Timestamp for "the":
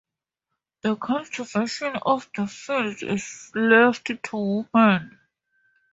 0.81-0.95, 2.35-2.47